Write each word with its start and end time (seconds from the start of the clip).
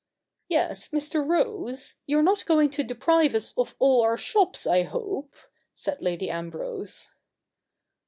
'Yes, 0.49 0.89
Mr. 0.89 1.23
Rose, 1.23 1.97
you're 2.07 2.23
not 2.23 2.47
going 2.47 2.71
to 2.71 2.83
deprive 2.83 3.35
us 3.35 3.53
of 3.55 3.75
all 3.77 4.01
our 4.01 4.17
shops, 4.17 4.65
I 4.65 4.81
hope?' 4.81 5.35
said 5.75 6.01
Lady 6.01 6.27
Ambrose. 6.27 7.11